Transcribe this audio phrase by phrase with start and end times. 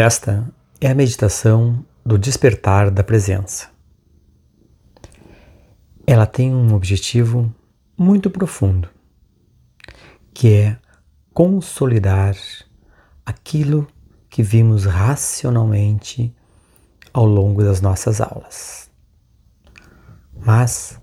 [0.00, 0.48] Esta
[0.80, 3.68] é a meditação do despertar da presença.
[6.06, 7.52] Ela tem um objetivo
[7.98, 8.88] muito profundo,
[10.32, 10.78] que é
[11.34, 12.36] consolidar
[13.26, 13.88] aquilo
[14.30, 16.32] que vimos racionalmente
[17.12, 18.88] ao longo das nossas aulas.
[20.32, 20.96] Mas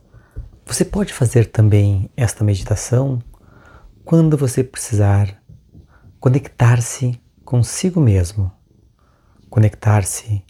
[0.65, 3.21] você pode fazer também esta meditação
[4.05, 5.43] quando você precisar
[6.17, 8.49] conectar-se consigo mesmo,
[9.55, 10.43] conectar-se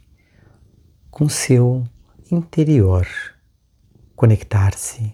[1.12, 1.84] com seu
[2.32, 3.06] interior,
[4.16, 5.14] conectar-se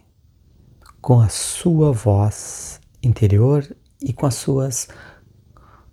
[1.01, 4.87] com a sua voz interior e com as suas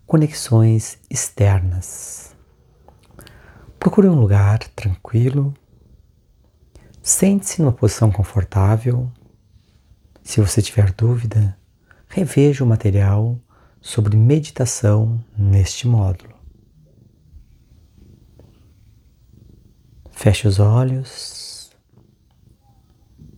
[0.06, 2.36] conexões externas.
[3.80, 5.52] Procure um lugar tranquilo,
[7.02, 9.10] sente-se numa posição confortável.
[10.22, 11.58] Se você tiver dúvida,
[12.06, 13.36] reveja o material
[13.80, 16.27] sobre meditação neste módulo.
[20.20, 21.70] Feche os olhos,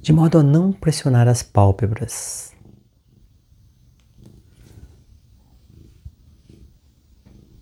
[0.01, 2.57] de modo a não pressionar as pálpebras.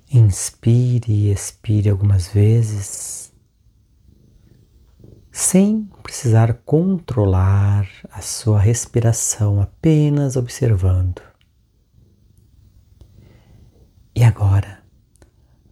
[0.08, 3.32] Inspire e expire algumas vezes,
[5.32, 11.20] sem precisar controlar a sua respiração, apenas observando.
[14.14, 14.80] E agora,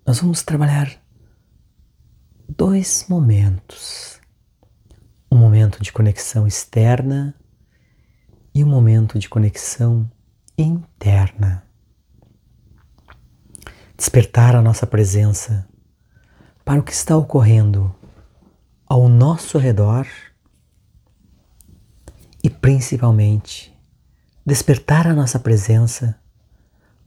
[0.04, 1.05] nós vamos trabalhar
[2.66, 4.20] dois momentos:
[5.30, 7.32] um momento de conexão externa
[8.52, 10.10] e um momento de conexão
[10.58, 11.62] interna.
[13.96, 15.64] Despertar a nossa presença
[16.64, 17.94] para o que está ocorrendo
[18.84, 20.08] ao nosso redor
[22.42, 23.72] e principalmente
[24.44, 26.20] despertar a nossa presença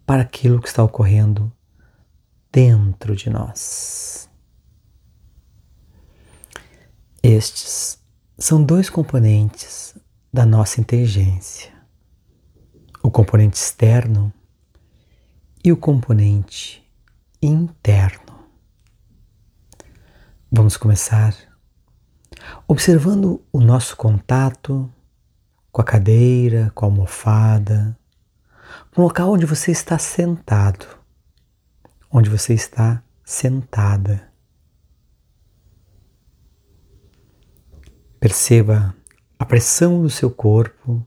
[0.06, 1.52] para aquilo que está ocorrendo
[2.50, 4.19] dentro de nós.
[7.32, 8.00] Estes
[8.40, 9.96] são dois componentes
[10.34, 11.72] da nossa inteligência:
[13.04, 14.34] o componente externo
[15.64, 16.84] e o componente
[17.40, 18.34] interno.
[20.52, 21.36] Vamos começar
[22.68, 24.92] observando o nosso contato
[25.72, 27.96] com a cadeira, com a almofada,
[28.98, 30.88] no local onde você está sentado,
[32.12, 34.29] onde você está sentada.
[38.20, 38.94] Perceba
[39.38, 41.06] a pressão do seu corpo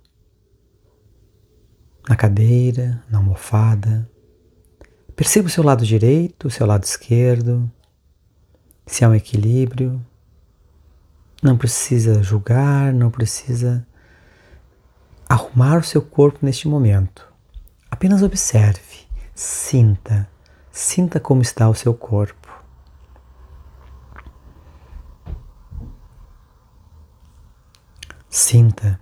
[2.08, 4.08] na cadeira, na almofada.
[5.14, 7.70] Perceba o seu lado direito, o seu lado esquerdo,
[8.86, 10.04] se há um equilíbrio.
[11.42, 13.86] Não precisa julgar, não precisa
[15.28, 17.30] arrumar o seu corpo neste momento.
[17.90, 20.28] Apenas observe, sinta,
[20.70, 22.41] sinta como está o seu corpo.
[28.52, 29.00] Sinta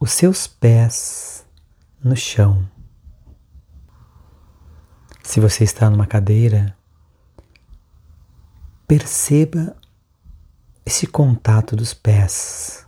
[0.00, 1.46] os seus pés
[2.02, 2.66] no chão.
[5.22, 6.74] Se você está numa cadeira,
[8.88, 9.76] perceba
[10.86, 12.86] esse contato dos pés.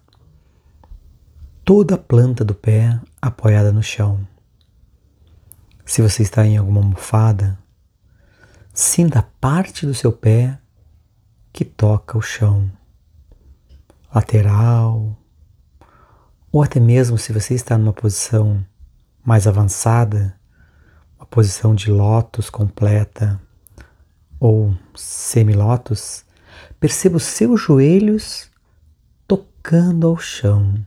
[1.62, 4.26] Toda a planta do pé apoiada no chão.
[5.84, 7.58] Se você está em alguma almofada,
[8.72, 10.58] sinta a parte do seu pé
[11.52, 12.72] que toca o chão,
[14.10, 15.14] lateral,
[16.56, 18.64] ou até mesmo se você está numa posição
[19.22, 20.40] mais avançada,
[21.18, 23.38] uma posição de lótus completa
[24.40, 26.24] ou semilótus,
[26.80, 28.50] perceba os seus joelhos
[29.28, 30.82] tocando ao chão.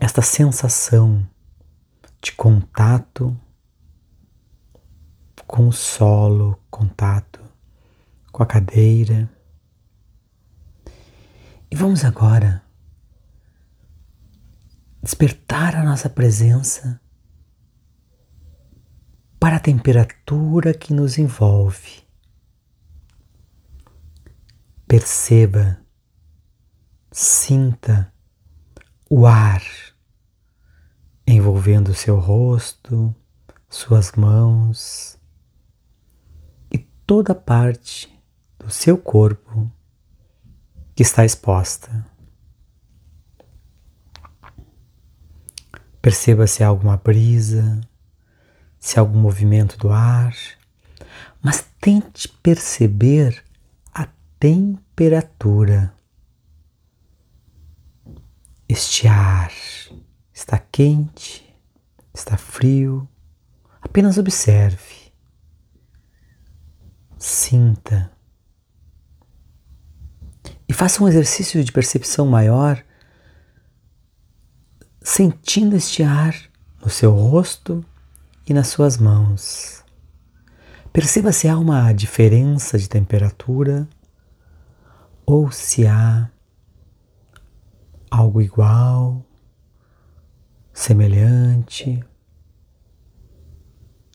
[0.00, 1.24] Esta sensação
[2.20, 3.40] de contato
[5.46, 7.40] com o solo, contato
[8.32, 9.30] com a cadeira.
[11.76, 12.64] E vamos agora
[15.02, 16.98] despertar a nossa presença
[19.38, 22.02] para a temperatura que nos envolve.
[24.88, 25.78] Perceba,
[27.12, 28.10] sinta
[29.10, 29.62] o ar
[31.26, 33.14] envolvendo seu rosto,
[33.68, 35.18] suas mãos
[36.72, 38.08] e toda parte
[38.58, 39.70] do seu corpo
[40.96, 42.04] que está exposta.
[46.02, 47.80] Perceba se há alguma brisa,
[48.80, 50.34] se há algum movimento do ar,
[51.40, 53.44] mas tente perceber
[53.94, 54.08] a
[54.40, 55.94] temperatura.
[58.68, 59.52] Este ar
[60.36, 61.42] Está quente?
[62.12, 63.08] Está frio?
[63.80, 65.10] Apenas observe.
[67.18, 68.15] sinta.
[70.68, 72.82] E faça um exercício de percepção maior,
[75.00, 76.34] sentindo este ar
[76.82, 77.84] no seu rosto
[78.46, 79.84] e nas suas mãos.
[80.92, 83.88] Perceba se há uma diferença de temperatura
[85.24, 86.30] ou se há
[88.10, 89.24] algo igual,
[90.72, 92.02] semelhante.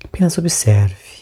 [0.04, 1.22] Apenas observe.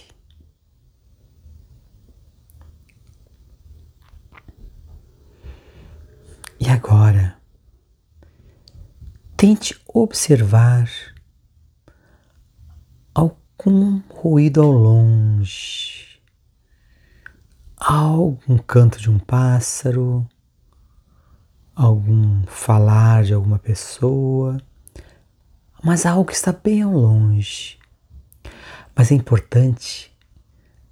[6.59, 7.37] E agora,
[9.39, 10.91] tente observar
[13.15, 16.19] algum ruído ao longe,
[17.77, 20.27] algum canto de um pássaro,
[21.73, 24.61] algum falar de alguma pessoa,
[25.81, 27.79] mas algo que está bem ao longe.
[28.93, 30.13] Mas é importante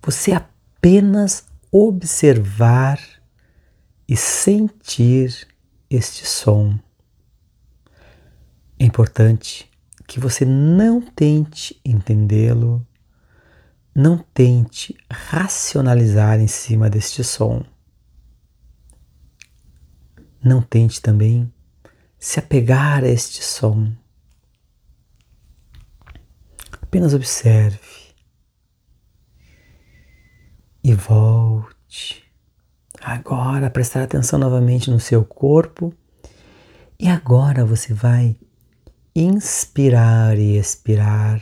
[0.02, 2.98] você apenas observar
[4.08, 5.46] e sentir
[5.90, 6.80] este som.
[8.80, 9.70] É importante
[10.06, 12.86] que você não tente entendê-lo,
[13.94, 17.66] não tente racionalizar em cima deste som.
[20.44, 21.52] Não tente também
[22.20, 23.92] se apegar a este som.
[26.82, 27.80] Apenas observe
[30.84, 32.24] e volte
[33.02, 35.94] agora a prestar atenção novamente no seu corpo.
[37.00, 38.38] E agora você vai
[39.20, 41.42] inspirar e expirar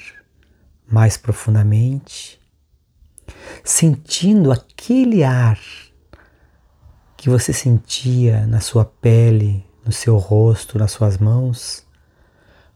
[0.90, 2.40] mais profundamente,
[3.66, 5.60] sentindo aquele ar
[7.18, 11.86] que você sentia na sua pele, no seu rosto, nas suas mãos.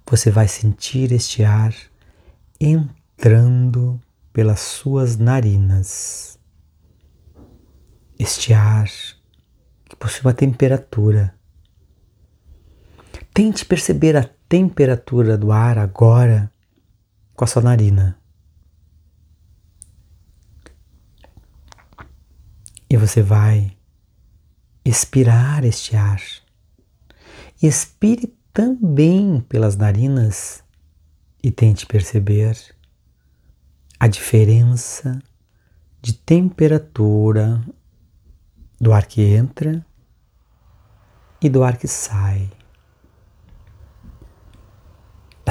[0.05, 1.73] Você vai sentir este ar
[2.59, 4.01] entrando
[4.33, 6.37] pelas suas narinas
[8.17, 8.89] este ar
[9.85, 11.33] que possui uma temperatura.
[13.33, 16.51] Tente perceber a temperatura do ar agora
[17.35, 18.19] com a sua narina.
[22.89, 23.77] E você vai
[24.83, 26.19] expirar este ar.
[27.61, 30.63] E expire também pelas narinas
[31.43, 32.57] e tente perceber
[33.99, 35.21] a diferença
[36.01, 37.63] de temperatura
[38.81, 39.85] do ar que entra
[41.39, 42.49] e do ar que sai.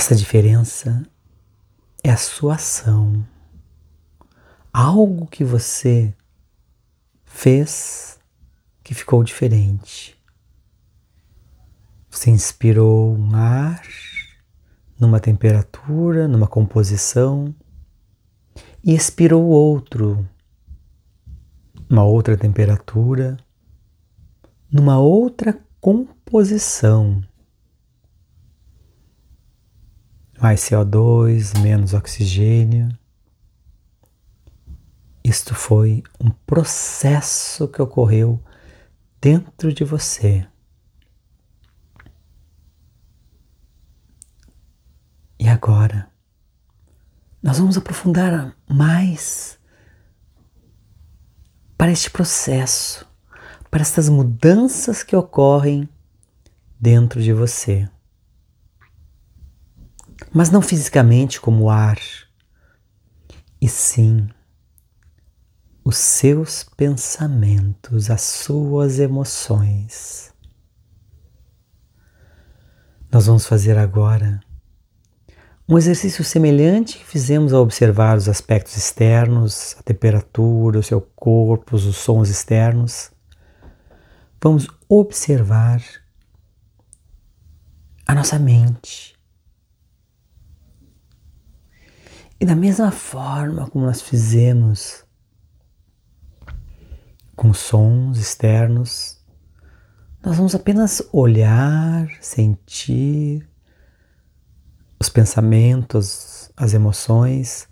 [0.00, 1.05] Essa diferença
[2.05, 3.27] é a sua ação.
[4.73, 6.15] Algo que você
[7.25, 8.17] fez
[8.85, 10.17] que ficou diferente.
[12.09, 13.83] Você inspirou um ar
[15.00, 17.53] numa temperatura, numa composição
[18.85, 20.25] e expirou outro
[21.91, 23.37] uma outra temperatura,
[24.71, 27.21] numa outra composição.
[30.40, 32.88] Mais CO2, menos oxigênio.
[35.25, 38.43] Isto foi um processo que ocorreu
[39.20, 40.46] dentro de você.
[45.40, 46.08] E agora,
[47.43, 49.58] nós vamos aprofundar mais
[51.76, 53.07] para este processo,
[53.71, 55.88] para estas mudanças que ocorrem
[56.80, 57.88] dentro de você.
[60.38, 61.99] Mas não fisicamente como o ar,
[63.61, 64.28] e sim
[65.85, 70.33] os seus pensamentos, as suas emoções.
[73.11, 74.38] Nós vamos fazer agora
[75.68, 81.75] um exercício semelhante que fizemos ao observar os aspectos externos, a temperatura, o seu corpo,
[81.75, 83.11] os sons externos.
[84.40, 85.83] Vamos observar
[88.07, 89.17] a nossa mente.
[92.40, 95.04] E da mesma forma como nós fizemos
[97.35, 99.18] com sons externos,
[100.25, 103.49] nós vamos apenas olhar, sentir,
[105.00, 107.68] os pensamentos, as emoções,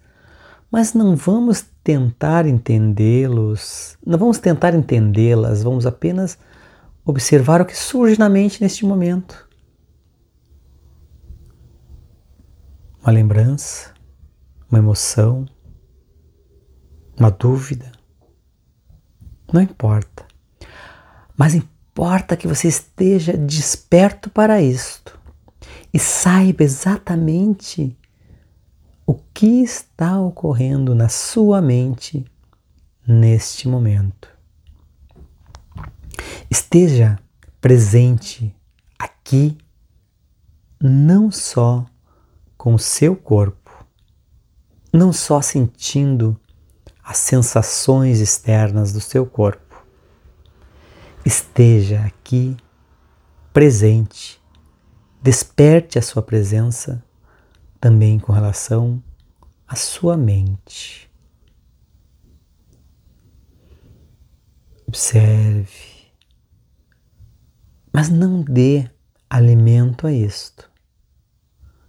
[0.71, 6.39] mas não vamos tentar entendê-los, não vamos tentar entendê-las, vamos apenas
[7.05, 9.49] observar o que surge na mente neste momento.
[13.01, 13.96] Uma lembrança,
[14.71, 15.47] uma emoção,
[17.19, 17.93] uma dúvida.
[19.53, 20.27] Não importa.
[21.37, 25.19] Mas importa que você esteja desperto para isto
[25.93, 27.97] e saiba exatamente
[29.07, 32.25] o que está ocorrendo na sua mente
[33.07, 34.29] neste momento.
[36.51, 37.19] Esteja
[37.61, 38.55] presente
[38.99, 39.57] aqui,
[40.81, 41.87] não só
[42.57, 43.66] com o seu corpo,
[44.97, 46.39] não só sentindo
[47.03, 49.85] as sensações externas do seu corpo.
[51.25, 52.57] Esteja aqui
[53.53, 54.41] presente,
[55.23, 57.03] desperte a sua presença
[57.81, 59.03] também com relação
[59.67, 61.11] à sua mente.
[64.87, 65.97] Observe
[67.97, 68.91] mas não dê
[69.31, 70.71] alimento a isto.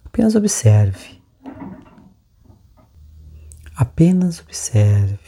[0.06, 1.17] Apenas observe.
[3.78, 5.18] Apenas observe.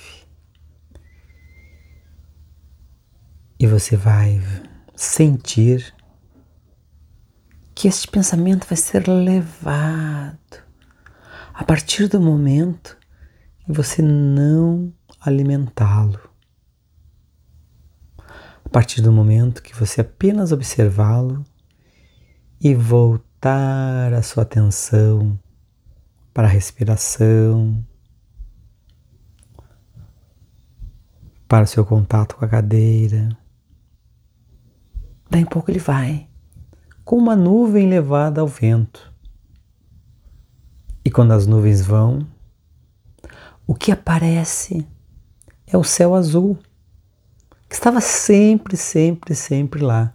[3.58, 4.40] E você vai
[4.96, 5.94] sentir
[7.74, 10.38] que este pensamento vai ser levado
[11.54, 12.98] a partir do momento
[13.64, 16.30] que você não alimentá-lo
[18.64, 21.44] a partir do momento que você apenas observá-lo
[22.60, 25.36] e voltar a sua atenção
[26.32, 27.84] para a respiração,
[31.50, 33.36] para seu contato com a cadeira.
[35.28, 36.28] Daí em pouco ele vai,
[37.04, 39.12] como uma nuvem levada ao vento.
[41.04, 42.24] E quando as nuvens vão,
[43.66, 44.86] o que aparece
[45.66, 46.56] é o céu azul
[47.68, 50.14] que estava sempre, sempre, sempre lá.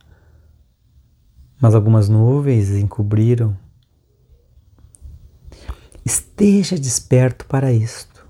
[1.60, 3.58] Mas algumas nuvens encobriram.
[6.06, 8.26] Esteja desperto para isto.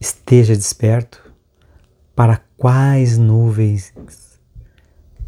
[0.00, 1.27] Esteja desperto
[2.18, 3.94] para quais nuvens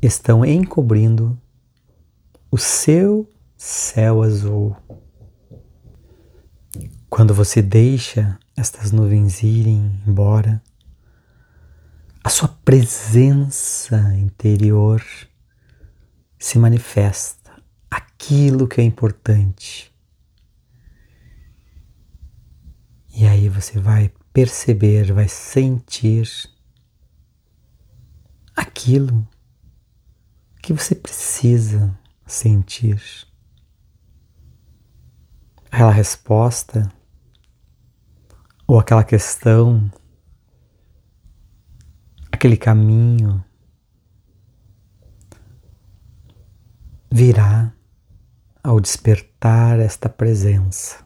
[0.02, 1.40] estão encobrindo
[2.50, 4.76] o seu céu azul.
[7.08, 10.60] Quando você deixa estas nuvens irem embora,
[12.24, 15.00] a sua presença interior
[16.40, 17.52] se manifesta,
[17.88, 19.94] aquilo que é importante.
[23.14, 26.28] E aí você vai perceber, vai sentir
[28.56, 29.26] aquilo
[30.62, 33.02] que você precisa sentir.
[35.70, 36.90] Aquela resposta
[38.66, 39.90] ou aquela questão
[42.40, 43.44] aquele caminho
[47.12, 47.70] virá
[48.64, 51.04] ao despertar esta presença.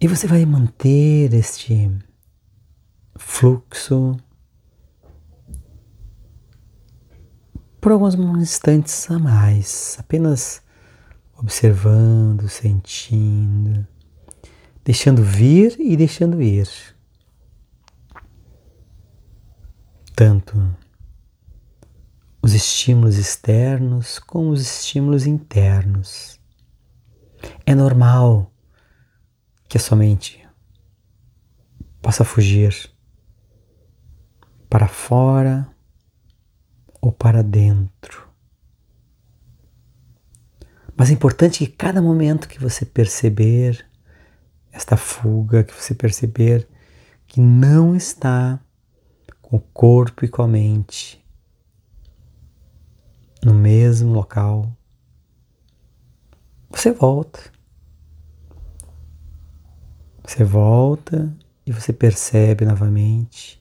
[0.00, 1.74] E você vai manter este
[3.18, 4.16] fluxo
[7.80, 10.62] por alguns instantes a mais, apenas
[11.36, 13.86] observando, sentindo
[14.88, 16.66] deixando vir e deixando ir.
[20.16, 20.74] Tanto
[22.40, 26.40] os estímulos externos como os estímulos internos.
[27.66, 28.50] É normal
[29.68, 30.42] que a sua mente
[32.00, 32.90] possa fugir
[34.68, 35.68] para fora
[37.00, 38.28] ou para dentro.
[40.96, 43.86] Mas é importante que cada momento que você perceber
[44.72, 46.68] esta fuga, que você perceber
[47.26, 48.60] que não está
[49.40, 51.24] com o corpo e com a mente
[53.44, 54.76] no mesmo local,
[56.68, 57.40] você volta.
[60.24, 61.34] Você volta
[61.64, 63.57] e você percebe novamente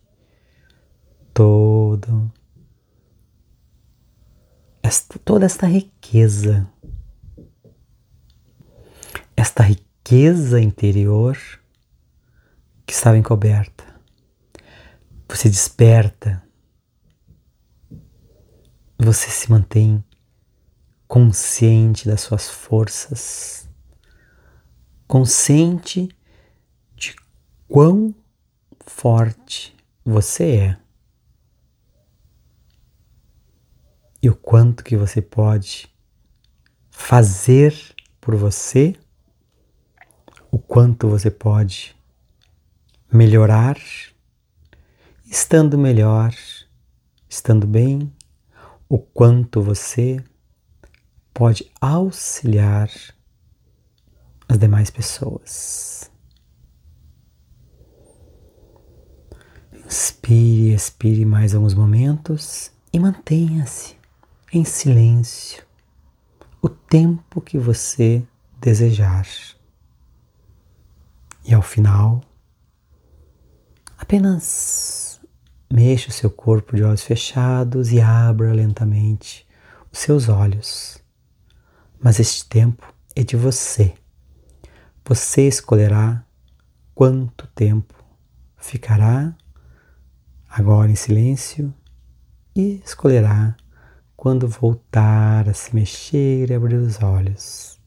[1.38, 2.32] todo.
[4.82, 6.68] Esta, toda esta riqueza,
[9.36, 11.38] esta riqueza interior
[12.88, 13.84] que estava encoberta.
[15.30, 16.42] Você desperta,
[18.98, 20.04] você se mantém
[21.08, 23.70] consciente das suas forças,
[25.08, 26.10] consciente
[26.96, 27.16] de
[27.68, 28.16] quão
[28.80, 30.87] forte você é
[34.22, 35.90] e o quanto que você pode
[36.90, 37.74] fazer
[38.20, 38.96] por você
[40.52, 41.96] o quanto você pode
[43.12, 43.78] melhorar,
[45.26, 46.34] estando melhor,
[47.30, 48.12] estando bem,
[48.90, 50.24] o quanto você
[51.34, 52.90] pode auxiliar
[54.48, 56.10] as demais pessoas.
[59.86, 63.97] Inspire, expire mais alguns momentos e mantenha-se
[64.52, 65.66] em silêncio
[66.62, 68.26] o tempo que você
[68.60, 69.28] desejar.
[71.46, 72.22] E ao final,
[73.98, 75.20] apenas
[75.72, 79.46] mexa o seu corpo de olhos fechados e abra lentamente
[79.92, 80.98] os seus olhos.
[82.00, 83.94] Mas este tempo é de você.
[85.06, 86.24] Você escolherá
[86.96, 87.94] quanto tempo
[88.58, 89.36] ficará
[90.50, 91.74] agora em silêncio
[92.56, 93.56] e escolherá
[94.18, 97.80] quando voltar a se mexer e abrir os olhos.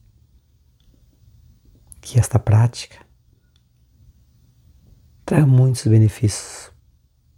[2.01, 3.05] Que esta prática
[5.27, 6.71] traga muitos benefícios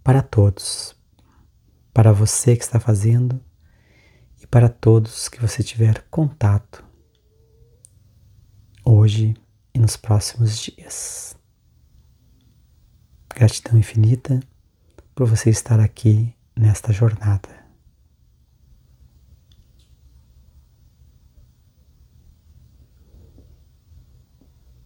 [0.03, 0.95] para todos,
[1.91, 3.43] para você que está fazendo
[4.39, 6.85] e para todos que você tiver contato
[8.85, 9.33] hoje
[9.73, 11.35] e nos próximos dias.
[13.35, 14.39] Gratidão infinita
[15.15, 17.62] por você estar aqui nesta jornada.